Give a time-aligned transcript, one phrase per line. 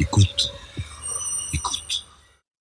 [0.00, 0.50] Écoute.
[1.52, 2.06] Écoute.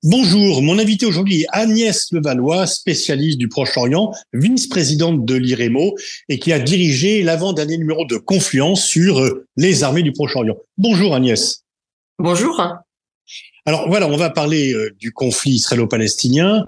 [0.04, 5.96] Bonjour, mon invité aujourd'hui est Agnès Levallois, spécialiste du Proche-Orient, vice-présidente de l'IREMO
[6.28, 10.58] et qui a dirigé l'avant-dernier numéro de Confluence sur euh, les armées du Proche-Orient.
[10.78, 11.64] Bonjour Agnès.
[12.18, 12.62] Bonjour.
[13.66, 16.66] Alors voilà, on va parler euh, du conflit israélo-palestinien.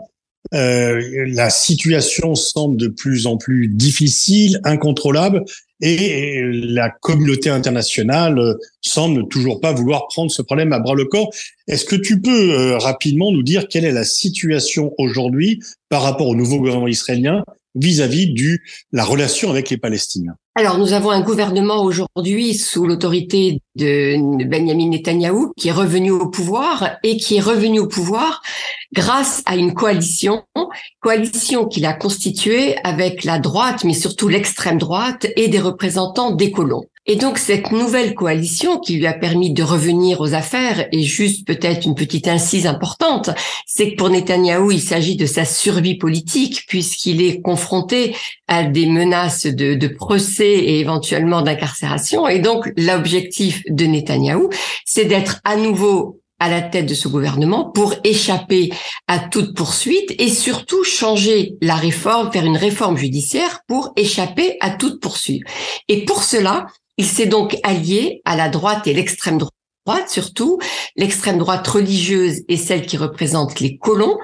[0.53, 5.43] Euh, la situation semble de plus en plus difficile, incontrôlable,
[5.81, 11.05] et la communauté internationale euh, semble toujours pas vouloir prendre ce problème à bras le
[11.05, 11.31] corps.
[11.67, 16.27] Est-ce que tu peux euh, rapidement nous dire quelle est la situation aujourd'hui par rapport
[16.27, 17.43] au nouveau gouvernement israélien
[17.75, 18.57] vis-à-vis de
[18.91, 24.89] la relation avec les Palestiniens alors, nous avons un gouvernement aujourd'hui sous l'autorité de Benjamin
[24.89, 28.41] Netanyahou qui est revenu au pouvoir et qui est revenu au pouvoir
[28.93, 30.43] grâce à une coalition,
[30.99, 36.51] coalition qu'il a constituée avec la droite, mais surtout l'extrême droite et des représentants des
[36.51, 36.83] colons.
[37.07, 41.47] Et donc cette nouvelle coalition qui lui a permis de revenir aux affaires, et juste
[41.47, 43.31] peut-être une petite incise importante,
[43.65, 48.15] c'est que pour Netanyahou, il s'agit de sa survie politique puisqu'il est confronté
[48.47, 52.27] à des menaces de, de procès et éventuellement d'incarcération.
[52.27, 54.49] Et donc l'objectif de Netanyahou,
[54.85, 58.73] c'est d'être à nouveau à la tête de ce gouvernement pour échapper
[59.07, 64.71] à toute poursuite et surtout changer la réforme, faire une réforme judiciaire pour échapper à
[64.71, 65.43] toute poursuite.
[65.87, 66.65] Et pour cela,
[67.01, 70.59] il s'est donc allié à la droite et l'extrême droite, surtout
[70.95, 74.19] l'extrême droite religieuse et celle qui représente les colons,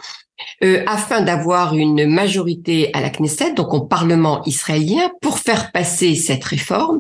[0.64, 6.14] euh, afin d'avoir une majorité à la Knesset, donc au Parlement israélien, pour faire passer
[6.14, 7.00] cette réforme.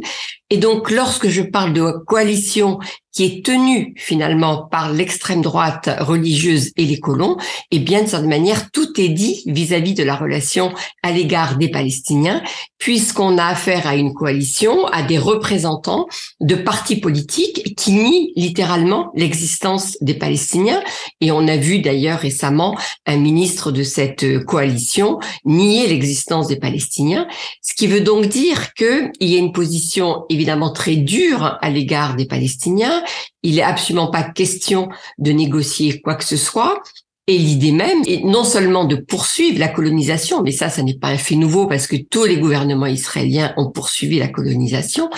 [0.50, 2.80] Et donc, lorsque je parle de coalition
[3.17, 7.36] qui est tenue finalement par l'extrême droite religieuse et les colons,
[7.72, 11.70] eh bien, de cette manière, tout est dit vis-à-vis de la relation à l'égard des
[11.70, 12.44] Palestiniens,
[12.78, 16.06] puisqu'on a affaire à une coalition, à des représentants
[16.42, 20.83] de partis politiques qui nient littéralement l'existence des Palestiniens.
[21.20, 22.77] Et on a vu d'ailleurs récemment
[23.08, 27.27] un ministre de cette coalition nier l'existence des Palestiniens,
[27.64, 32.15] ce qui veut donc dire qu'il y a une position évidemment très dure à l'égard
[32.15, 33.03] des Palestiniens,
[33.42, 36.83] il n'est absolument pas question de négocier quoi que ce soit.
[37.30, 41.09] Et l'idée même est non seulement de poursuivre la colonisation, mais ça, ça n'est pas
[41.09, 45.09] un fait nouveau parce que tous les gouvernements israéliens ont poursuivi la colonisation,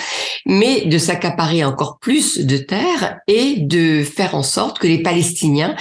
[0.44, 5.76] mais de s'accaparer encore plus de terres et de faire en sorte que les Palestiniens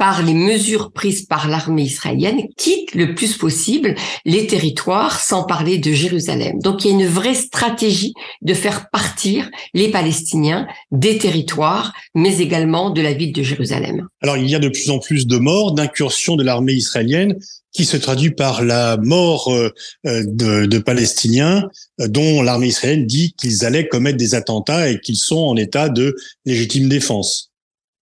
[0.00, 3.94] par les mesures prises par l'armée israélienne, quitte le plus possible
[4.24, 6.58] les territoires, sans parler de Jérusalem.
[6.62, 12.38] Donc il y a une vraie stratégie de faire partir les Palestiniens des territoires, mais
[12.38, 14.08] également de la ville de Jérusalem.
[14.22, 17.36] Alors il y a de plus en plus de morts, d'incursions de l'armée israélienne
[17.70, 19.70] qui se traduit par la mort euh,
[20.04, 21.68] de, de Palestiniens
[22.00, 25.90] euh, dont l'armée israélienne dit qu'ils allaient commettre des attentats et qu'ils sont en état
[25.90, 27.49] de légitime défense.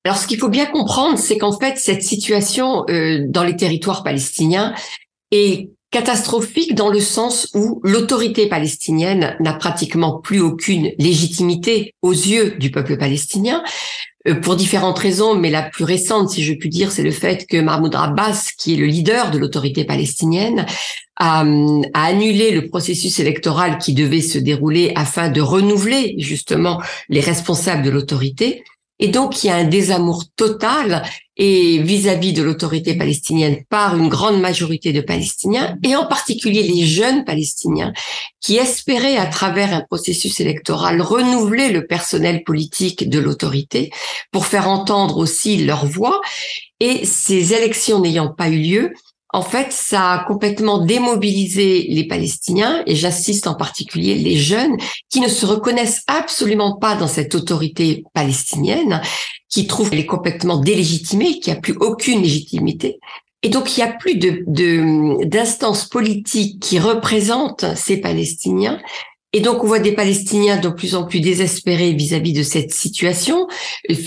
[0.07, 4.05] Alors, ce qu'il faut bien comprendre, c'est qu'en fait, cette situation euh, dans les territoires
[4.05, 4.73] palestiniens
[5.31, 12.55] est catastrophique dans le sens où l'autorité palestinienne n'a pratiquement plus aucune légitimité aux yeux
[12.57, 13.61] du peuple palestinien
[14.29, 17.45] euh, pour différentes raisons, mais la plus récente, si je puis dire, c'est le fait
[17.45, 20.65] que Mahmoud Abbas, qui est le leader de l'autorité palestinienne,
[21.17, 27.19] a, a, annulé le processus électoral qui devait se dérouler afin de renouveler justement les
[27.19, 28.63] responsables de l'autorité.
[28.99, 31.03] Et donc, il y a un désamour total
[31.37, 36.85] et vis-à-vis de l'autorité palestinienne par une grande majorité de Palestiniens, et en particulier les
[36.85, 37.93] jeunes Palestiniens,
[38.41, 43.91] qui espéraient à travers un processus électoral renouveler le personnel politique de l'autorité
[44.31, 46.19] pour faire entendre aussi leur voix.
[46.79, 48.93] Et ces élections n'ayant pas eu lieu,
[49.33, 54.77] en fait, ça a complètement démobilisé les Palestiniens, et j'assiste en particulier les jeunes
[55.09, 59.01] qui ne se reconnaissent absolument pas dans cette autorité palestinienne,
[59.49, 62.99] qui trouvent qu'elle est complètement délégitimée, qu'il n'y a plus aucune légitimité.
[63.43, 64.15] Et donc, il n'y a plus
[65.25, 68.79] d'instances politiques qui représentent ces Palestiniens.
[69.33, 73.47] Et donc, on voit des Palestiniens de plus en plus désespérés vis-à-vis de cette situation,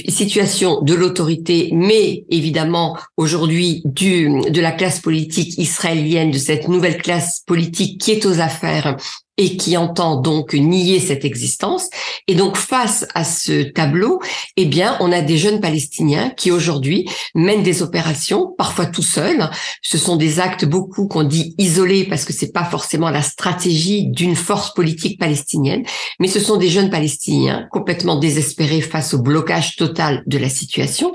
[0.08, 6.96] situation de l'autorité, mais évidemment aujourd'hui du de la classe politique israélienne, de cette nouvelle
[6.96, 8.96] classe politique qui est aux affaires
[9.36, 11.88] et qui entend donc nier cette existence.
[12.26, 14.20] Et donc face à ce tableau,
[14.56, 19.50] eh bien, on a des jeunes Palestiniens qui aujourd'hui mènent des opérations, parfois tout seuls.
[19.82, 24.06] Ce sont des actes beaucoup qu'on dit isolés parce que c'est pas forcément la stratégie
[24.08, 25.84] d'une force politique palestinienne,
[26.18, 31.12] mais ce sont des jeunes Palestiniens complètement désespérés face au blocage total de la situation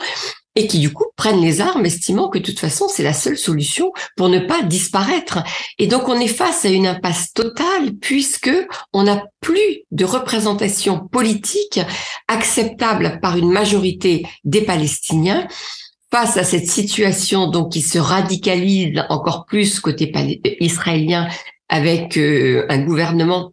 [0.56, 3.38] et qui du coup prennent les armes, estimant que de toute façon c'est la seule
[3.38, 5.40] solution pour ne pas disparaître.
[5.80, 8.52] Et donc on est face à une impasse totale puisque
[8.94, 11.80] on n'a plus de représentation politique
[12.28, 15.48] acceptable par une majorité des Palestiniens
[16.12, 20.12] face à cette situation donc qui se radicalise encore plus côté
[20.60, 21.28] israélien
[21.68, 23.52] avec euh, un gouvernement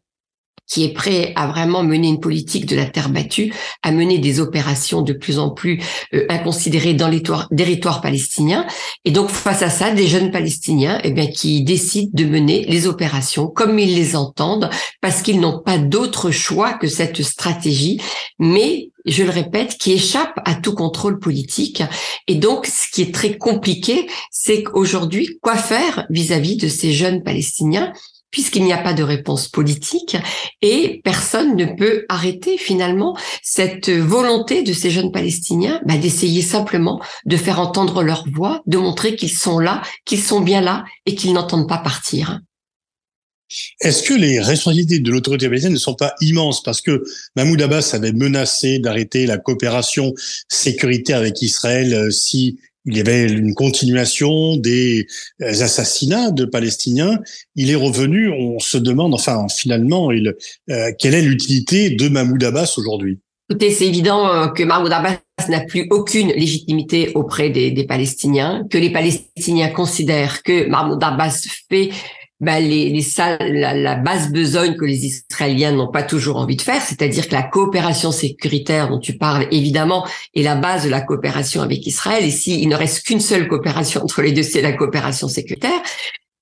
[0.72, 3.52] qui est prêt à vraiment mener une politique de la terre battue,
[3.82, 5.82] à mener des opérations de plus en plus
[6.14, 7.22] euh, inconsidérées dans les
[7.54, 8.66] territoires palestiniens.
[9.04, 12.86] Et donc, face à ça, des jeunes Palestiniens eh bien, qui décident de mener les
[12.86, 14.70] opérations comme ils les entendent,
[15.02, 18.00] parce qu'ils n'ont pas d'autre choix que cette stratégie,
[18.38, 21.82] mais je le répète, qui échappe à tout contrôle politique.
[22.28, 26.68] Et donc, ce qui est très compliqué, c'est qu'aujourd'hui, quoi faire vis à -vis de
[26.68, 27.92] ces jeunes Palestiniens
[28.32, 30.16] puisqu'il n'y a pas de réponse politique
[30.60, 37.00] et personne ne peut arrêter finalement cette volonté de ces jeunes Palestiniens bah, d'essayer simplement
[37.26, 41.14] de faire entendre leur voix, de montrer qu'ils sont là, qu'ils sont bien là et
[41.14, 42.40] qu'ils n'entendent pas partir.
[43.80, 46.62] Est-ce que les responsabilités de l'autorité palestinienne ne sont pas immenses?
[46.62, 47.02] Parce que
[47.36, 50.14] Mahmoud Abbas avait menacé d'arrêter la coopération
[50.48, 55.06] sécuritaire avec Israël euh, si il y avait une continuation des
[55.40, 57.18] euh, assassinats de Palestiniens.
[57.54, 62.74] Il est revenu, on se demande, enfin, finalement, euh, quelle est l'utilité de Mahmoud Abbas
[62.76, 63.20] aujourd'hui?
[63.50, 65.18] Écoutez, c'est évident euh, que Mahmoud Abbas
[65.48, 71.90] n'a plus aucune légitimité auprès des Palestiniens, que les Palestiniens considèrent que Mahmoud Abbas fait
[72.42, 77.28] bah, la, la, basse besogne que les Israéliens n'ont pas toujours envie de faire, c'est-à-dire
[77.28, 80.04] que la coopération sécuritaire dont tu parles, évidemment,
[80.34, 82.24] est la base de la coopération avec Israël.
[82.24, 85.80] Et s'il ne reste qu'une seule coopération entre les deux, c'est la coopération sécuritaire,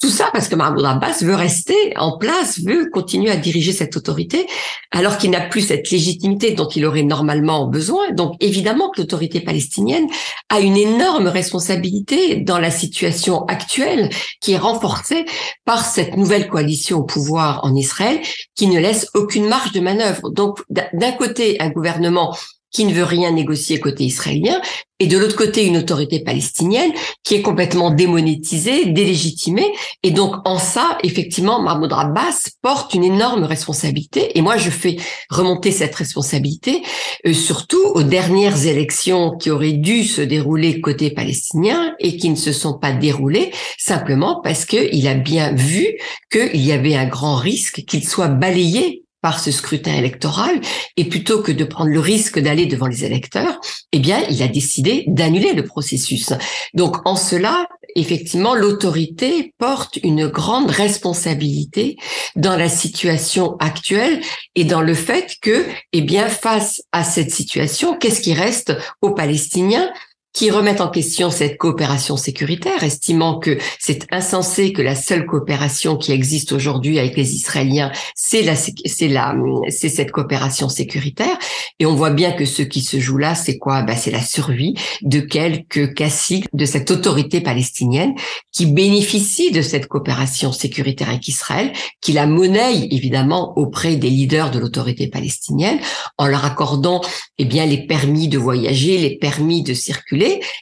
[0.01, 3.97] tout ça parce que Mahmoud Abbas veut rester en place, veut continuer à diriger cette
[3.97, 4.47] autorité,
[4.91, 8.11] alors qu'il n'a plus cette légitimité dont il aurait normalement besoin.
[8.13, 10.07] Donc évidemment que l'autorité palestinienne
[10.49, 14.09] a une énorme responsabilité dans la situation actuelle
[14.41, 15.27] qui est renforcée
[15.67, 18.21] par cette nouvelle coalition au pouvoir en Israël
[18.57, 20.31] qui ne laisse aucune marge de manœuvre.
[20.31, 22.35] Donc d'un côté, un gouvernement
[22.71, 24.61] qui ne veut rien négocier côté israélien,
[25.01, 26.93] et de l'autre côté une autorité palestinienne
[27.25, 29.73] qui est complètement démonétisée, délégitimée,
[30.03, 34.97] et donc en ça, effectivement, Mahmoud Abbas porte une énorme responsabilité, et moi je fais
[35.31, 36.83] remonter cette responsabilité
[37.27, 42.37] euh, surtout aux dernières élections qui auraient dû se dérouler côté palestinien et qui ne
[42.37, 45.87] se sont pas déroulées, simplement parce qu'il a bien vu
[46.31, 50.61] qu'il y avait un grand risque qu'il soit balayé par ce scrutin électoral
[50.97, 53.61] et plutôt que de prendre le risque d'aller devant les électeurs,
[53.93, 56.33] eh bien, il a décidé d'annuler le processus.
[56.75, 61.97] Donc, en cela, effectivement, l'autorité porte une grande responsabilité
[62.37, 64.21] dans la situation actuelle
[64.55, 69.11] et dans le fait que, eh bien, face à cette situation, qu'est-ce qui reste aux
[69.11, 69.91] Palestiniens
[70.33, 75.97] qui remettent en question cette coopération sécuritaire, estimant que c'est insensé que la seule coopération
[75.97, 79.35] qui existe aujourd'hui avec les Israéliens, c'est la, c'est la,
[79.69, 81.37] c'est cette coopération sécuritaire.
[81.81, 83.83] Et on voit bien que ce qui se joue là, c'est quoi?
[83.83, 88.15] Bah, c'est la survie de quelques caciques de cette autorité palestinienne
[88.53, 94.51] qui bénéficie de cette coopération sécuritaire avec Israël, qui la monnaie évidemment auprès des leaders
[94.53, 95.79] de l'autorité palestinienne
[96.19, 97.01] en leur accordant
[97.39, 100.20] eh bien les permis de voyager, les permis de circuler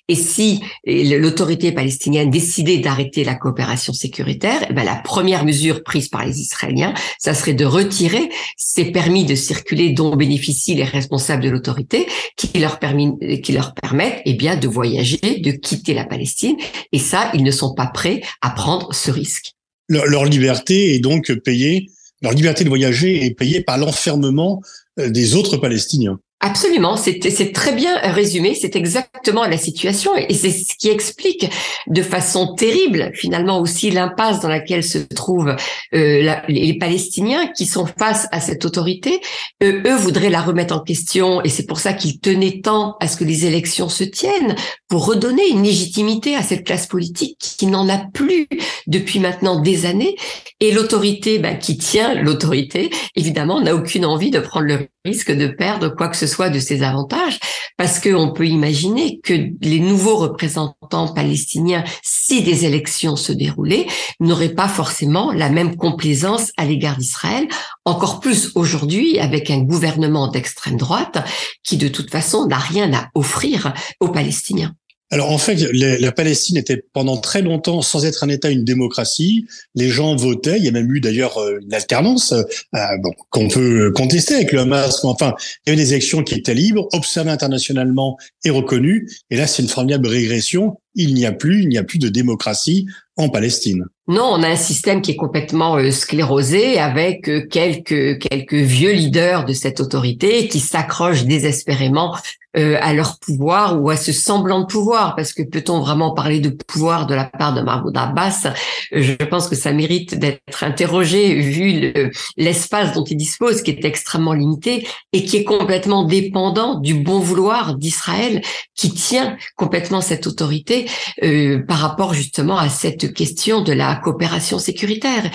[0.08, 6.08] et si l'autorité palestinienne décidait d'arrêter la coopération sécuritaire, eh ben la première mesure prise
[6.08, 11.42] par les Israéliens, ça serait de retirer ces permis de circuler dont bénéficient les responsables
[11.42, 12.06] de l'autorité,
[12.36, 16.56] qui leur permettent, eh de voyager, de quitter la Palestine.
[16.92, 19.52] Et ça, ils ne sont pas prêts à prendre ce risque.
[19.88, 21.88] leur liberté est donc payée,
[22.22, 24.60] leur liberté de voyager est payée par l'enfermement
[24.98, 26.18] euh, des autres Palestiniens.
[26.40, 31.50] Absolument, c'est très bien résumé, c'est exactement la situation et c'est ce qui explique
[31.88, 35.56] de façon terrible finalement aussi l'impasse dans laquelle se trouvent
[35.94, 39.20] euh, les Palestiniens qui sont face à cette autorité.
[39.64, 43.08] Euh, eux voudraient la remettre en question et c'est pour ça qu'ils tenaient tant à
[43.08, 44.54] ce que les élections se tiennent
[44.86, 48.46] pour redonner une légitimité à cette classe politique qui n'en a plus
[48.86, 50.14] depuis maintenant des années
[50.60, 55.48] et l'autorité ben, qui tient l'autorité évidemment n'a aucune envie de prendre le risque de
[55.48, 57.40] perdre quoi que ce soit de ses avantages,
[57.76, 63.86] parce qu'on peut imaginer que les nouveaux représentants palestiniens, si des élections se déroulaient,
[64.20, 67.48] n'auraient pas forcément la même complaisance à l'égard d'Israël,
[67.84, 71.18] encore plus aujourd'hui avec un gouvernement d'extrême droite
[71.64, 74.74] qui de toute façon n'a rien à offrir aux Palestiniens.
[75.10, 79.46] Alors en fait, la Palestine était pendant très longtemps, sans être un État, une démocratie.
[79.74, 80.58] Les gens votaient.
[80.58, 84.52] Il y a même eu d'ailleurs euh, une alternance euh, bon, qu'on peut contester avec
[84.52, 85.04] le Hamas.
[85.04, 85.34] Enfin,
[85.66, 89.08] il y avait des élections qui étaient libres, observées internationalement et reconnues.
[89.30, 90.78] Et là, c'est une formidable régression.
[90.94, 92.86] Il n'y a plus, il n'y a plus de démocratie
[93.16, 93.84] en Palestine.
[94.08, 99.44] Non, on a un système qui est complètement euh, sclérosé avec quelques quelques vieux leaders
[99.44, 102.16] de cette autorité qui s'accrochent désespérément
[102.56, 106.40] euh, à leur pouvoir ou à ce semblant de pouvoir, parce que peut-on vraiment parler
[106.40, 108.48] de pouvoir de la part de Mahmoud Abbas?
[108.90, 111.92] Je pense que ça mérite d'être interrogé vu
[112.38, 117.20] l'espace dont il dispose, qui est extrêmement limité et qui est complètement dépendant du bon
[117.20, 118.40] vouloir d'Israël,
[118.74, 120.86] qui tient complètement cette autorité
[121.22, 125.30] euh, par rapport justement à cette question de la coopération sécuritaire.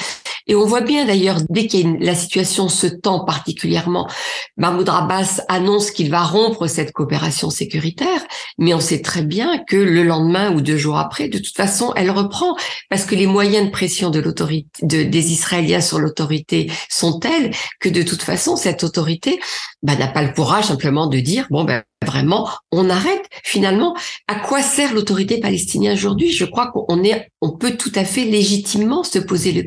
[0.48, 4.10] Et on voit bien d'ailleurs, dès que la situation se tend particulièrement,
[4.58, 8.26] Mahmoud Abbas annonce qu'il va rompre cette coopération sécuritaire,
[8.58, 11.94] mais on sait très bien que le lendemain ou deux jours après, de toute façon,
[11.96, 12.56] elle reprend,
[12.90, 17.90] parce que les moyens de pression de l'autorité, des Israéliens sur l'autorité sont tels que
[17.90, 19.40] de toute façon, cette autorité
[19.82, 23.26] bah, n'a pas le courage simplement de dire, bon, ben, vraiment, on arrête.
[23.44, 23.96] Finalement,
[24.28, 28.26] à quoi sert l'autorité palestinienne aujourd'hui Je crois qu'on est, on peut tout à fait
[28.26, 29.66] légitimement se poser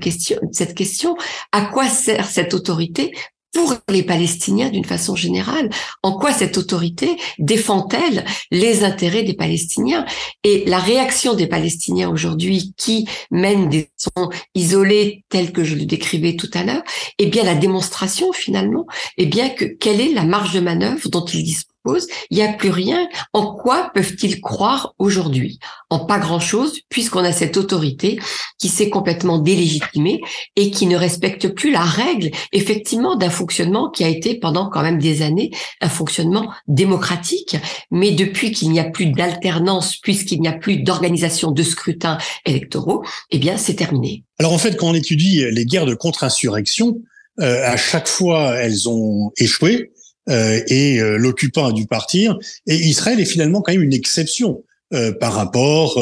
[0.52, 1.16] cette question.
[1.52, 3.12] À quoi sert cette autorité
[3.56, 5.70] pour les Palestiniens d'une façon générale?
[6.02, 10.04] En quoi cette autorité défend-elle les intérêts des Palestiniens?
[10.44, 15.86] Et la réaction des Palestiniens aujourd'hui qui mènent des sons isolés tels que je le
[15.86, 16.82] décrivais tout à l'heure,
[17.18, 21.24] eh bien la démonstration finalement, eh bien que quelle est la marge de manœuvre dont
[21.24, 21.75] ils disposent?
[22.30, 23.08] Il n'y a plus rien.
[23.32, 25.58] En quoi peuvent-ils croire aujourd'hui?
[25.90, 28.18] En pas grand-chose, puisqu'on a cette autorité
[28.58, 30.20] qui s'est complètement délégitimée
[30.56, 34.82] et qui ne respecte plus la règle, effectivement, d'un fonctionnement qui a été pendant quand
[34.82, 35.50] même des années
[35.80, 37.56] un fonctionnement démocratique.
[37.90, 43.04] Mais depuis qu'il n'y a plus d'alternance, puisqu'il n'y a plus d'organisation de scrutins électoraux,
[43.30, 44.24] eh bien, c'est terminé.
[44.38, 46.98] Alors en fait, quand on étudie les guerres de contre-insurrection,
[47.40, 49.92] euh, à chaque fois, elles ont échoué.
[50.28, 52.38] Euh, et euh, l'occupant a dû partir.
[52.66, 54.62] Et Israël est finalement quand même une exception.
[54.94, 56.00] Euh, par rapport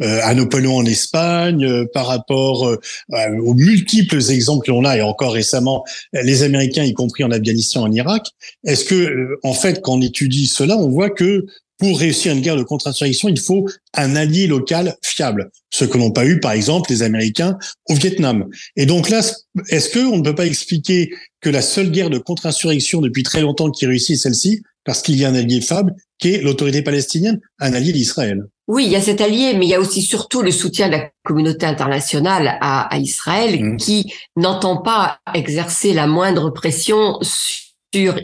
[0.00, 2.68] à Napoléon en Espagne, par rapport
[3.12, 7.92] aux multiples exemples qu'on a, et encore récemment, les Américains, y compris en Afghanistan, en
[7.92, 8.26] Irak.
[8.64, 11.46] Est-ce que, en fait, quand on étudie cela, on voit que
[11.78, 16.12] pour réussir une guerre de contre-insurrection, il faut un allié local fiable, ce que n'ont
[16.12, 18.46] pas eu, par exemple, les Américains au Vietnam.
[18.76, 19.20] Et donc là,
[19.68, 23.70] est-ce qu'on ne peut pas expliquer que la seule guerre de contre-insurrection depuis très longtemps
[23.70, 27.40] qui réussit est celle-ci, parce qu'il y a un allié fiable, qui est l'autorité palestinienne,
[27.58, 28.44] un allié d'Israël?
[28.66, 30.92] Oui, il y a cet allié, mais il y a aussi surtout le soutien de
[30.92, 33.76] la communauté internationale à, Israël mmh.
[33.76, 37.63] qui n'entend pas exercer la moindre pression sur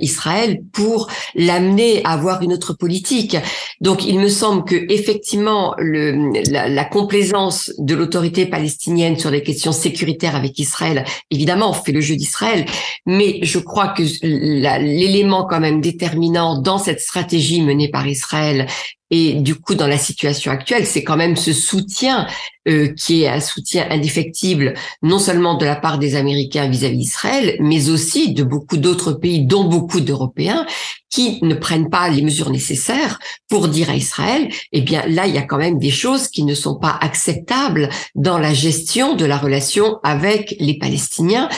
[0.01, 3.37] Israël pour l'amener à avoir une autre politique.
[3.81, 9.73] Donc, il me semble que effectivement, le, la, complaisance de l'autorité palestinienne sur les questions
[9.73, 12.67] sécuritaires avec Israël, évidemment, fait le jeu d'Israël,
[13.07, 18.67] mais je crois que l'élément quand même déterminant dans cette stratégie menée par Israël
[19.11, 22.29] et du coup, dans la situation actuelle, c'est quand même ce soutien
[22.69, 27.57] euh, qui est un soutien indéfectible, non seulement de la part des Américains vis-à-vis d'Israël,
[27.59, 30.65] mais aussi de beaucoup d'autres pays, dont beaucoup d'Européens,
[31.09, 35.35] qui ne prennent pas les mesures nécessaires pour dire à Israël, eh bien là, il
[35.35, 39.25] y a quand même des choses qui ne sont pas acceptables dans la gestion de
[39.25, 41.49] la relation avec les Palestiniens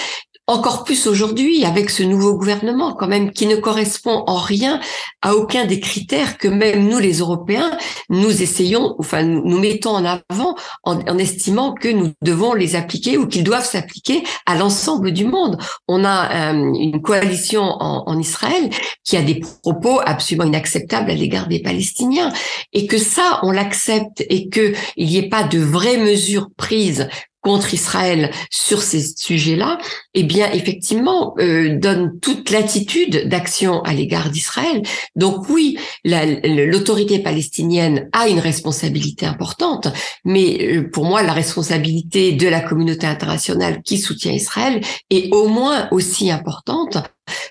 [0.49, 4.81] encore plus aujourd'hui avec ce nouveau gouvernement quand même qui ne correspond en rien
[5.23, 7.71] à aucun des critères que même nous les Européens
[8.09, 13.29] nous essayons, enfin nous mettons en avant en, estimant que nous devons les appliquer ou
[13.29, 15.59] qu'ils doivent s'appliquer à l'ensemble du monde.
[15.87, 18.69] On a euh, une coalition en, en Israël
[19.05, 22.33] qui a des propos absolument inacceptables à l'égard des Palestiniens
[22.73, 27.09] et que ça on l'accepte et que il n'y ait pas de vraies mesures prises
[27.43, 29.79] contre Israël sur ces sujets-là,
[30.15, 34.83] eh bien effectivement euh, donne toute l'attitude d'action à l'égard d'Israël.
[35.17, 39.89] Donc oui, l'autorité palestinienne a une responsabilité importante,
[40.25, 44.81] mais euh, pour moi la responsabilité de la communauté internationale qui soutient Israël
[45.11, 46.99] est au moins aussi importante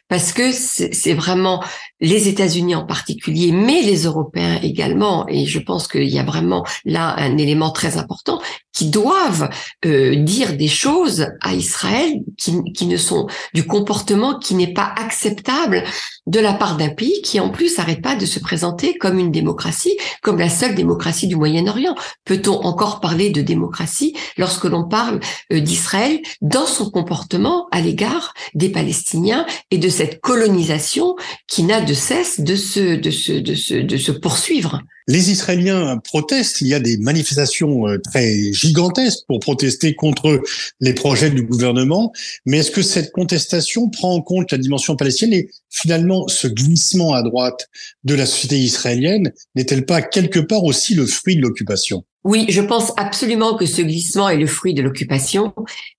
[0.07, 1.63] parce que c'est vraiment
[1.99, 6.65] les États-Unis en particulier, mais les Européens également, et je pense qu'il y a vraiment
[6.85, 8.41] là un élément très important,
[8.73, 9.49] qui doivent
[9.85, 14.93] euh, dire des choses à Israël qui, qui ne sont du comportement qui n'est pas
[14.97, 15.83] acceptable
[16.27, 19.31] de la part d'un pays qui en plus n'arrête pas de se présenter comme une
[19.31, 21.95] démocratie, comme la seule démocratie du Moyen-Orient.
[22.25, 25.19] Peut-on encore parler de démocratie lorsque l'on parle
[25.51, 31.15] euh, d'Israël dans son comportement à l'égard des Palestiniens et de cette colonisation
[31.47, 34.81] qui n'a de cesse de se, de se, de se, de se poursuivre?
[35.07, 36.61] Les Israéliens protestent.
[36.61, 40.41] Il y a des manifestations euh, très gigantesques pour protester contre
[40.79, 42.13] les projets du gouvernement.
[42.45, 47.23] Mais est-ce que cette contestation prend en compte la dimension palestinienne finalement ce glissement à
[47.23, 47.69] droite
[48.03, 52.03] de la société israélienne n'est-elle pas quelque part aussi le fruit de l'occupation?
[52.23, 55.53] Oui, je pense absolument que ce glissement est le fruit de l'occupation.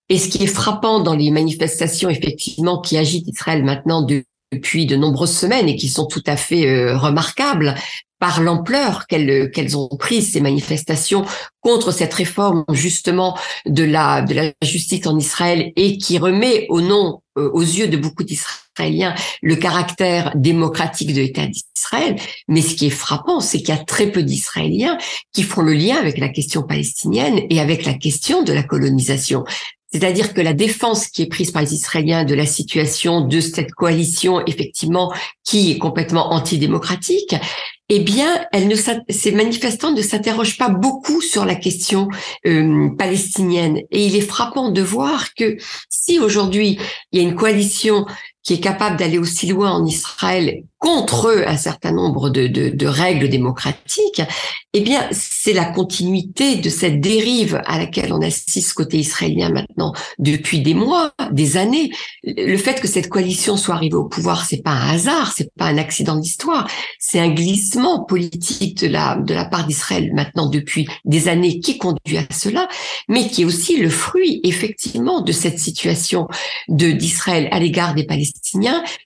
[0.08, 4.06] Et ce qui est frappant dans les manifestations, effectivement, qui agitent Israël maintenant
[4.52, 7.74] depuis de nombreuses semaines et qui sont tout à fait euh, remarquables
[8.22, 11.24] par l'ampleur qu'elles ont prise ces manifestations
[11.60, 13.36] contre cette réforme justement
[13.66, 14.24] de la
[14.62, 21.12] justice en Israël et qui remet euh, aux yeux de beaucoup d'Israéliens le caractère démocratique
[21.12, 22.14] de l'État d'Israël.
[22.46, 24.98] Mais ce qui est frappant, c'est qu'il y a très peu d'Israéliens
[25.32, 29.42] qui font le lien avec la question palestinienne et avec la question de la colonisation.
[29.92, 33.72] C'est-à-dire que la défense qui est prise par les Israéliens de la situation de cette
[33.72, 35.12] coalition, effectivement,
[35.44, 37.34] qui est complètement antidémocratique,
[37.94, 38.46] eh bien,
[39.10, 42.08] ces manifestants ne s'interrogent pas beaucoup sur la question
[42.46, 43.82] euh, palestinienne.
[43.90, 45.58] Et il est frappant de voir que
[45.90, 46.78] si aujourd'hui
[47.10, 48.06] il y a une coalition
[48.42, 54.20] qui est capable d'aller aussi loin en Israël contre un certain nombre de, règles démocratiques,
[54.72, 59.92] eh bien, c'est la continuité de cette dérive à laquelle on assiste côté israélien maintenant
[60.18, 61.92] depuis des mois, des années.
[62.24, 65.66] Le fait que cette coalition soit arrivée au pouvoir, c'est pas un hasard, c'est pas
[65.66, 66.68] un accident d'histoire,
[66.98, 72.24] c'est un glissement politique de la part d'Israël maintenant depuis des années qui conduit à
[72.32, 72.66] cela,
[73.08, 76.26] mais qui est aussi le fruit effectivement de cette situation
[76.68, 78.31] d'Israël à l'égard des Palestiniens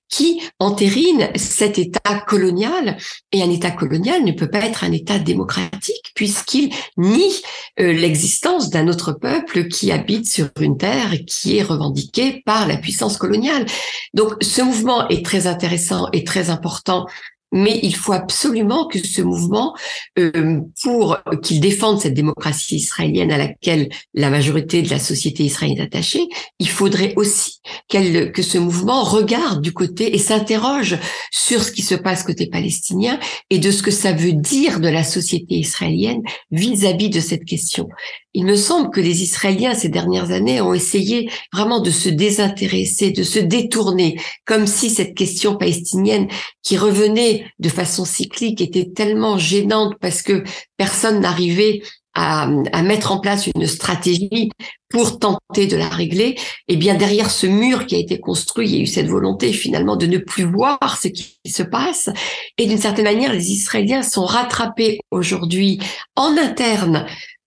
[0.09, 2.97] qui entérine cet État colonial.
[3.33, 7.43] Et un État colonial ne peut pas être un État démocratique puisqu'il nie
[7.81, 12.77] euh, l'existence d'un autre peuple qui habite sur une terre qui est revendiquée par la
[12.77, 13.67] puissance coloniale.
[14.15, 17.07] Donc ce mouvement est très intéressant et très important
[17.57, 19.75] mais il faut absolument que ce mouvement,
[20.19, 25.79] euh, pour qu'il défende cette démocratie israélienne à laquelle la majorité de la société israélienne
[25.79, 30.99] est attachée, il faudrait aussi qu'elle, que ce mouvement regarde du côté et s'interroge
[31.31, 33.19] sur ce qui se passe côté palestinien
[33.51, 37.45] et de ce que ça veut dire de la société israélienne vis-à-vis -vis de cette
[37.45, 37.89] question.
[38.37, 43.11] Il me semble que les Israéliens ces dernières années ont essayé vraiment de se désintéresser,
[43.11, 46.29] de se détourner, comme si cette question palestinienne
[46.63, 50.45] qui revenait de façon cyclique était tellement gênante parce que
[50.77, 51.83] personne n'arrivait
[52.17, 52.47] à,
[52.83, 54.51] mettre en place une stratégie
[54.89, 56.37] pour tenter de la régler,
[56.69, 59.53] eh bien derrière ce mur qui a été construit, il y a eu cette volonté
[59.53, 62.09] finalement de ne plus voir ce qui se passe.
[62.57, 65.79] Et d'une certaine manière, les Israéliens sont rattrapés aujourd'hui
[66.15, 67.07] en interne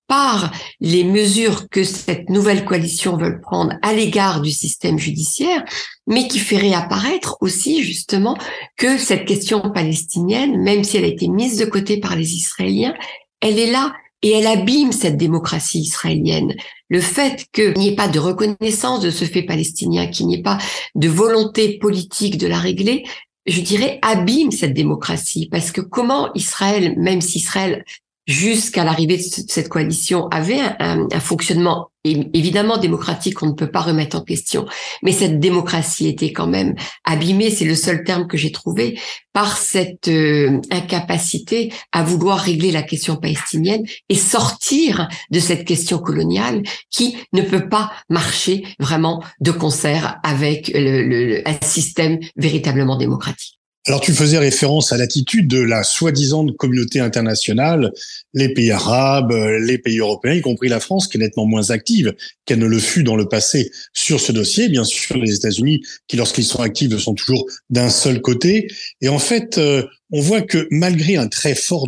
[0.09, 5.63] par les mesures que cette nouvelle coalition veut prendre à l'égard du système judiciaire,
[6.07, 8.35] mais qui fait réapparaître aussi justement
[8.75, 12.95] que cette question palestinienne, même si elle a été mise de côté par les Israéliens,
[13.39, 16.55] elle est là et elle abîme cette démocratie israélienne.
[16.89, 20.41] Le fait qu'il n'y ait pas de reconnaissance de ce fait palestinien, qu'il n'y ait
[20.41, 20.57] pas
[20.95, 23.05] de volonté politique de la régler,
[23.45, 25.47] je dirais, abîme cette démocratie.
[25.51, 27.85] Parce que comment Israël, même si Israël
[28.29, 34.15] jusqu'à l'arrivée de cette coalition, avait un, fonctionnement évidemment démocratique, on ne peut pas remettre
[34.17, 34.67] en question,
[35.01, 38.99] mais cette démocratie était quand même abîmée, c'est le seul terme que j'ai trouvé,
[39.33, 45.97] par cette euh, incapacité à vouloir régler la question palestinienne et sortir de cette question
[45.97, 46.61] coloniale
[46.91, 53.58] qui ne peut pas marcher vraiment de concert avec un système véritablement démocratique.
[53.87, 57.91] Alors tu faisais référence à l'attitude de la soi-disant communauté internationale,
[58.33, 62.13] les pays arabes, les pays européens, y compris la France, qui est nettement moins active
[62.45, 64.67] qu'elle ne le fut dans le passé sur ce dossier.
[64.67, 68.67] Bien sûr, les États-Unis, qui lorsqu'ils sont actifs, sont toujours d'un seul côté.
[69.01, 71.87] Et en fait, euh, on voit que malgré un très fort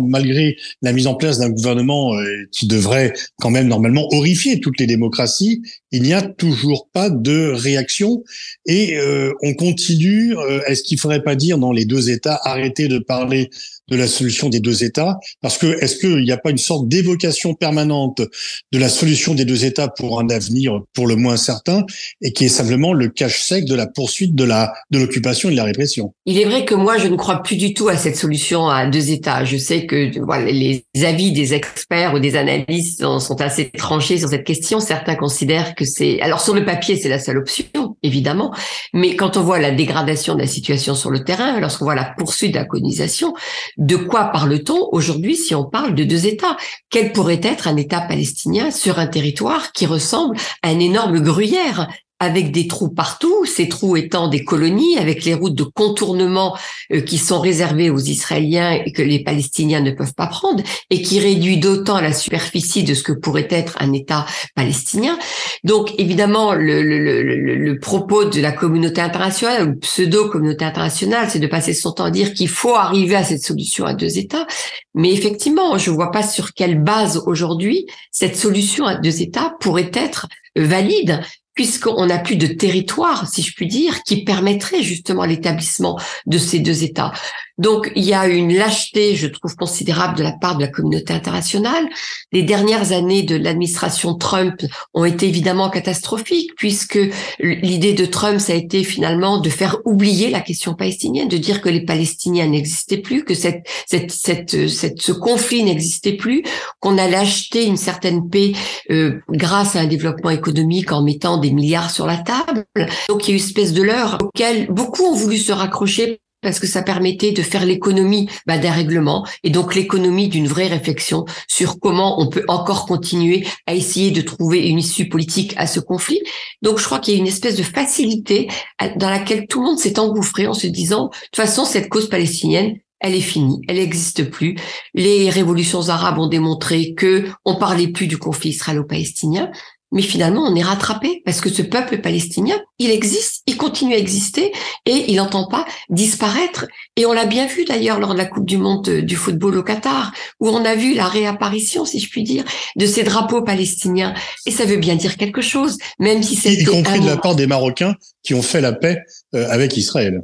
[0.00, 4.80] malgré la mise en place d'un gouvernement euh, qui devrait quand même normalement horrifier toutes
[4.80, 5.62] les démocraties,
[5.92, 8.22] il n'y a toujours pas de réaction
[8.66, 10.36] et euh, on continue.
[10.36, 13.50] Euh, est-ce qu'il faudrait pas dire dans les deux États arrêter de parler
[13.90, 16.88] de la solution des deux États Parce que est-ce qu'il n'y a pas une sorte
[16.88, 21.84] d'évocation permanente de la solution des deux États pour un avenir pour le moins certain
[22.22, 25.52] et qui est simplement le cache sec de la poursuite de la de l'occupation et
[25.52, 26.14] de la répression?
[26.26, 28.86] Il est vrai que moi je ne crois plus du tout à cette solution à
[28.86, 29.44] deux États.
[29.44, 34.28] Je sais que voilà, les avis des experts ou des analystes sont assez tranchés sur
[34.28, 34.80] cette question.
[34.80, 37.64] Certains considèrent que c'est alors sur le papier c'est la seule option
[38.02, 38.54] évidemment,
[38.92, 42.12] mais quand on voit la dégradation de la situation sur le terrain, lorsqu'on voit la
[42.16, 43.34] poursuite de la colonisation,
[43.80, 46.56] de quoi parle-t-on aujourd'hui si on parle de deux États?
[46.90, 51.88] Quel pourrait être un État palestinien sur un territoire qui ressemble à un énorme gruyère?
[52.20, 56.56] Avec des trous partout, ces trous étant des colonies, avec les routes de contournement
[56.92, 61.00] euh, qui sont réservées aux Israéliens et que les Palestiniens ne peuvent pas prendre, et
[61.00, 65.18] qui réduit d'autant la superficie de ce que pourrait être un État palestinien.
[65.64, 71.38] Donc évidemment, le, le, le, le propos de la communauté internationale, ou pseudo-communauté internationale, c'est
[71.38, 74.46] de passer son temps à dire qu'il faut arriver à cette solution à deux États.
[74.94, 79.90] Mais effectivement, je vois pas sur quelle base aujourd'hui cette solution à deux États pourrait
[79.94, 81.20] être valide
[81.60, 86.58] puisqu'on n'a plus de territoire, si je puis dire, qui permettrait justement l'établissement de ces
[86.58, 87.12] deux États.
[87.60, 91.12] Donc, il y a une lâcheté, je trouve, considérable de la part de la communauté
[91.12, 91.86] internationale.
[92.32, 94.62] Les dernières années de l'administration Trump
[94.94, 96.98] ont été évidemment catastrophiques, puisque
[97.38, 101.60] l'idée de Trump, ça a été finalement de faire oublier la question palestinienne, de dire
[101.60, 106.42] que les Palestiniens n'existaient plus, que cette, cette, cette, ce conflit n'existait plus,
[106.80, 108.52] qu'on allait acheter une certaine paix
[108.90, 112.64] euh, grâce à un développement économique en mettant des milliards sur la table.
[113.10, 116.20] Donc, il y a eu une espèce de leurre auquel beaucoup ont voulu se raccrocher
[116.42, 120.66] parce que ça permettait de faire l'économie bah, d'un règlement et donc l'économie d'une vraie
[120.66, 125.66] réflexion sur comment on peut encore continuer à essayer de trouver une issue politique à
[125.66, 126.20] ce conflit.
[126.62, 128.48] Donc je crois qu'il y a une espèce de facilité
[128.96, 132.08] dans laquelle tout le monde s'est engouffré en se disant de toute façon cette cause
[132.08, 134.56] palestinienne elle est finie, elle n'existe plus.
[134.94, 139.50] Les révolutions arabes ont démontré que on parlait plus du conflit israélo-palestinien.
[139.92, 143.98] Mais finalement, on est rattrapé parce que ce peuple palestinien, il existe, il continue à
[143.98, 144.52] exister
[144.86, 146.66] et il n'entend pas disparaître.
[146.96, 149.62] Et on l'a bien vu d'ailleurs lors de la Coupe du Monde du football au
[149.62, 152.44] Qatar, où on a vu la réapparition, si je puis dire,
[152.76, 154.14] de ces drapeaux palestiniens.
[154.46, 156.54] Et ça veut bien dire quelque chose, même si c'est...
[156.54, 158.98] Y compris de la part des Marocains qui ont fait la paix
[159.34, 160.20] euh, avec Israël.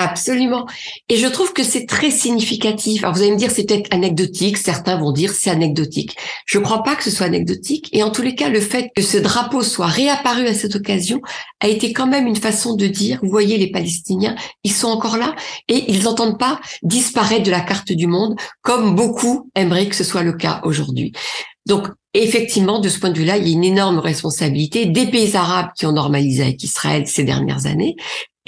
[0.00, 0.64] Absolument.
[1.08, 3.02] Et je trouve que c'est très significatif.
[3.02, 6.16] Alors vous allez me dire c'est peut-être anecdotique, certains vont dire c'est anecdotique.
[6.46, 7.88] Je ne crois pas que ce soit anecdotique.
[7.92, 11.20] Et en tous les cas, le fait que ce drapeau soit réapparu à cette occasion
[11.58, 15.16] a été quand même une façon de dire, vous voyez les Palestiniens, ils sont encore
[15.16, 15.34] là
[15.66, 20.04] et ils n'entendent pas disparaître de la carte du monde comme beaucoup aimeraient que ce
[20.04, 21.10] soit le cas aujourd'hui.
[21.66, 25.36] Donc, effectivement, de ce point de vue-là, il y a une énorme responsabilité des pays
[25.36, 27.96] arabes qui ont normalisé avec Israël ces dernières années,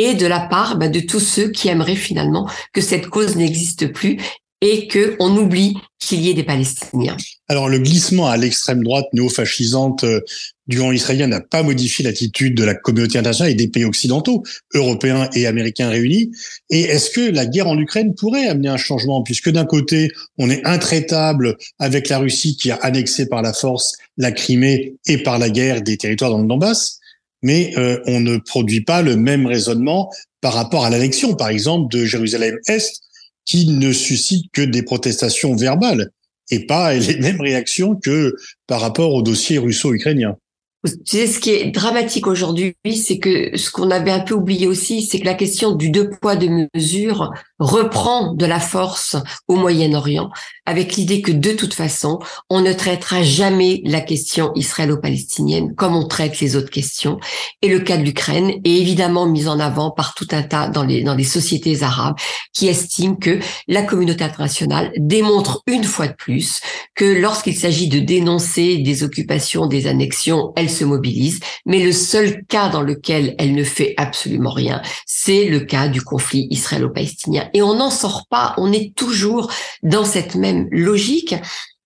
[0.01, 3.93] et de la part bah, de tous ceux qui aimeraient finalement que cette cause n'existe
[3.93, 4.17] plus
[4.63, 7.17] et que on oublie qu'il y ait des Palestiniens.
[7.49, 10.21] Alors le glissement à l'extrême droite néo-fascisante euh,
[10.67, 14.43] du grand israélien n'a pas modifié l'attitude de la communauté internationale et des pays occidentaux,
[14.75, 16.31] européens et américains réunis.
[16.71, 19.23] Et est-ce que la guerre en Ukraine pourrait amener un changement?
[19.23, 23.97] Puisque d'un côté on est intraitable avec la Russie qui a annexé par la force
[24.17, 27.00] la Crimée et par la guerre des territoires dans le Donbass
[27.42, 31.92] mais euh, on ne produit pas le même raisonnement par rapport à l'annexion, par exemple,
[31.94, 33.00] de Jérusalem-Est,
[33.44, 36.11] qui ne suscite que des protestations verbales
[36.50, 40.37] et pas les mêmes réactions que par rapport au dossier russo-ukrainien.
[40.85, 44.66] Tu sais, ce qui est dramatique aujourd'hui, c'est que ce qu'on avait un peu oublié
[44.66, 49.55] aussi, c'est que la question du deux poids, deux mesures reprend de la force au
[49.55, 50.31] Moyen-Orient,
[50.66, 52.18] avec l'idée que de toute façon,
[52.49, 57.18] on ne traitera jamais la question israélo-palestinienne comme on traite les autres questions.
[57.62, 60.85] Et le cas de l'Ukraine est évidemment mis en avant par tout un tas dans
[60.85, 62.16] les, dans les sociétés arabes
[62.53, 66.61] qui estiment que la communauté internationale démontre une fois de plus
[66.94, 72.44] que lorsqu'il s'agit de dénoncer des occupations, des annexions, elle se mobilise, mais le seul
[72.46, 77.50] cas dans lequel elle ne fait absolument rien, c'est le cas du conflit israélo-palestinien.
[77.55, 79.51] Et on n'en sort pas, on est toujours
[79.83, 81.35] dans cette même logique.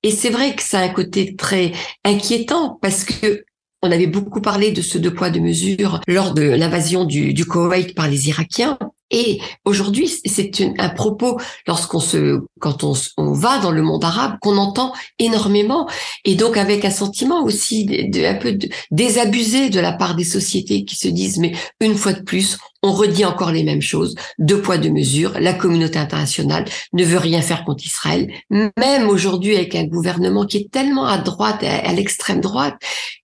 [0.03, 1.73] Et c'est vrai que ça a un côté très
[2.05, 3.45] inquiétant parce que
[3.83, 7.45] on avait beaucoup parlé de ce deux poids deux mesures lors de l'invasion du, du
[7.45, 8.79] Koweït par les Irakiens.
[9.11, 14.57] Et aujourd'hui, c'est un propos lorsqu'on se, quand on, va dans le monde arabe, qu'on
[14.57, 15.89] entend énormément,
[16.25, 18.59] et donc avec un sentiment aussi de, un peu
[18.91, 22.93] désabusé de la part des sociétés qui se disent mais une fois de plus, on
[22.93, 25.39] redit encore les mêmes choses, deux poids deux mesures.
[25.39, 30.59] La communauté internationale ne veut rien faire contre Israël, même aujourd'hui avec un gouvernement qui
[30.59, 32.75] est tellement à droite, à l'extrême droite,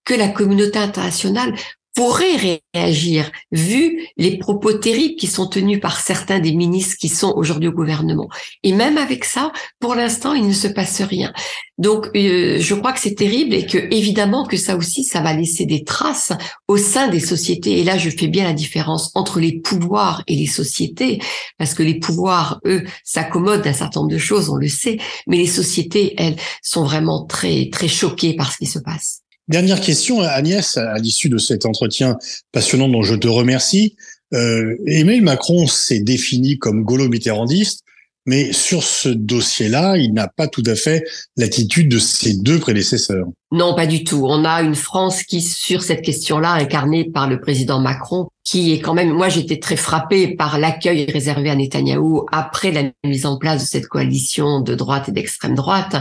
[0.05, 1.55] que la communauté internationale
[2.01, 7.35] pourrait réagir vu les propos terribles qui sont tenus par certains des ministres qui sont
[7.37, 8.31] aujourd'hui au gouvernement.
[8.63, 11.31] Et même avec ça, pour l'instant, il ne se passe rien.
[11.77, 15.35] Donc, euh, je crois que c'est terrible et que évidemment que ça aussi, ça va
[15.35, 16.33] laisser des traces
[16.69, 17.81] au sein des sociétés.
[17.81, 21.21] Et là, je fais bien la différence entre les pouvoirs et les sociétés,
[21.59, 25.37] parce que les pouvoirs, eux, s'accommodent d'un certain nombre de choses, on le sait, mais
[25.37, 29.20] les sociétés, elles, sont vraiment très très choquées par ce qui se passe.
[29.51, 32.17] Dernière question, Agnès, à l'issue de cet entretien
[32.53, 33.97] passionnant dont je te remercie.
[34.33, 37.83] Euh, Emmanuel Macron s'est défini comme gaulo-mitterrandiste.
[38.27, 41.03] mais sur ce dossier-là, il n'a pas tout à fait
[41.37, 43.27] l'attitude de ses deux prédécesseurs.
[43.51, 44.25] Non, pas du tout.
[44.25, 48.81] On a une France qui, sur cette question-là, incarnée par le président Macron, qui est
[48.81, 53.39] quand même, moi j'étais très frappée par l'accueil réservé à Netanyahou après la mise en
[53.39, 55.95] place de cette coalition de droite et d'extrême droite,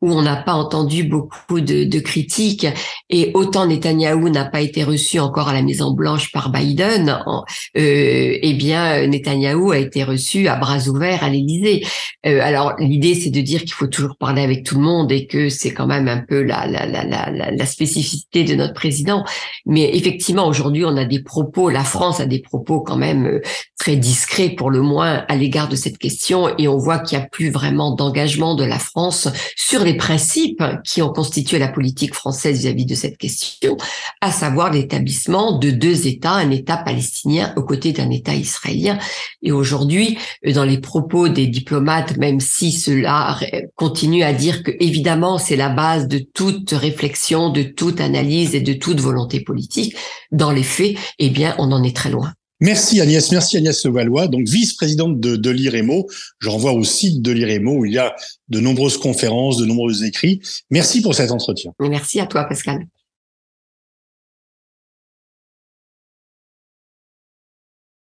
[0.00, 2.66] où on n'a pas entendu beaucoup de, de, critiques.
[3.08, 8.38] Et autant Netanyahou n'a pas été reçu encore à la Maison Blanche par Biden, euh,
[8.42, 11.86] eh bien Netanyahou a été reçu à bras ouverts à l'Élysée.
[12.26, 15.28] Euh, alors l'idée c'est de dire qu'il faut toujours parler avec tout le monde et
[15.28, 19.24] que c'est quand même un peu la, la, la, la, la spécificité de notre président.
[19.66, 23.40] Mais effectivement aujourd'hui on a des propos la France a des propos quand même euh,
[23.78, 27.24] très discrets pour le moins à l'égard de cette question et on voit qu'il n'y
[27.24, 32.14] a plus vraiment d'engagement de la France sur les principes qui ont constitué la politique
[32.14, 33.76] française vis-à-vis de cette question,
[34.20, 38.98] à savoir l'établissement de deux États, un État palestinien aux côtés d'un État israélien.
[39.42, 40.16] Et aujourd'hui,
[40.54, 43.38] dans les propos des diplomates, même si cela
[43.76, 48.60] continue à dire que évidemment c'est la base de toute réflexion, de toute analyse et
[48.60, 49.94] de toute volonté politique,
[50.30, 52.32] dans les faits, eh bien on en est très loin.
[52.60, 56.08] Merci Agnès, merci Agnès Valois, donc vice-présidente de, de l'IREMO.
[56.38, 58.14] Je renvoie au site de l'IREMO où il y a
[58.50, 60.40] de nombreuses conférences, de nombreux écrits.
[60.70, 61.72] Merci pour cet entretien.
[61.80, 62.86] Merci à toi Pascal.